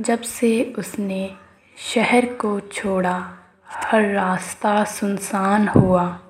[0.00, 1.34] जब से उसने
[1.78, 6.20] शहर को छोड़ा, हर रास्ता सुनसान हुआ।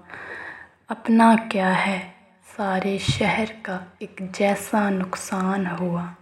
[0.90, 2.14] अपना क्या है?
[2.56, 6.14] सारे शहर का एक जैसा नुकसान हुआ।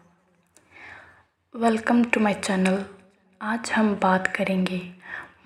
[1.57, 2.85] वेलकम टू माय चैनल
[3.43, 4.93] आज हम बात करेंगे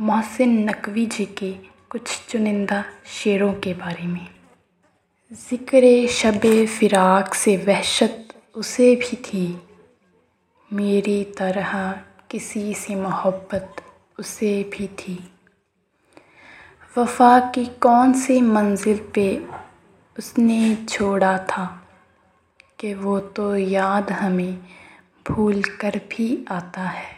[0.00, 1.52] मोहसिन नकवी जी के
[1.90, 4.26] कुछ चुनिंदा शेरों के बारे में।
[5.32, 9.60] ज़िक्र शब फ़िराक से वहशत उसे भी थी।
[10.72, 11.92] मेरी तरह
[12.30, 13.76] किसी से मोहब्बत
[14.18, 15.32] उसे भी थी।
[16.98, 19.46] वफा की कौन सी मंजिल पे
[20.18, 21.66] उसने छोड़ा था
[22.80, 24.58] कि वो तो याद हमें
[25.30, 27.12] भूल कर भी आता है।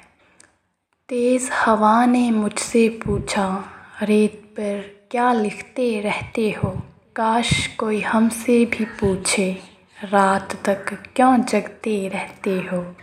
[1.09, 3.65] तेज़ हवा ने मुझसे पूछा
[4.03, 6.71] रेत पर क्या लिखते रहते हो?
[7.17, 9.59] काश कोई हमसे भी पूछे,
[10.05, 12.95] रात तक क्यों जगते रहते हो?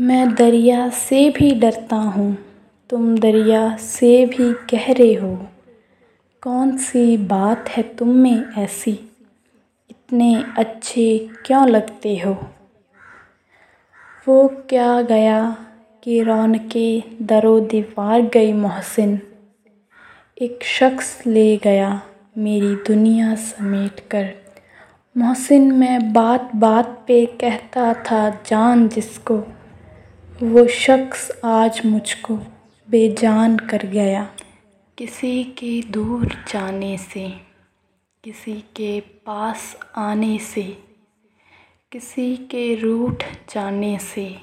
[0.00, 2.38] मैं दरिया से भी डरता हूँ।
[2.90, 5.46] तुम दरिया से भी गहरे हो।
[6.42, 8.90] कौन सी बात है तुम में ऐसी?
[9.90, 12.32] इतने अच्छे क्यों लगते हो?
[14.28, 15.56] वो क्या गया
[16.02, 16.24] कि
[16.58, 19.20] के दरो दीवार गई मोहसिन।
[20.42, 22.02] एक शख्स ले गया
[22.38, 24.34] मेरी दुनिया समेट कर।
[25.16, 29.42] मोहसिन, मैं बात बात पे कहता था जान जिसको।
[30.42, 32.36] वो शख्स आज मुझको
[32.90, 34.36] बेजान कर गया।
[34.98, 37.40] किसी के दूर जाने से,
[38.24, 40.62] किसी के पास आने से,
[41.92, 44.36] किसी के रूठ जाने से,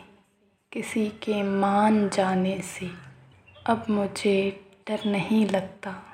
[0.72, 2.90] किसी के मान जाने से
[3.66, 6.13] अब मुझे डर नहीं लगता।